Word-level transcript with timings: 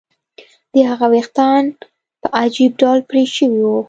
د 0.73 0.75
هغه 0.89 1.07
ویښتان 1.13 1.63
په 2.21 2.27
عجیب 2.41 2.71
ډول 2.81 2.99
پرې 3.09 3.23
شوي 3.35 3.61
وو 3.65 3.77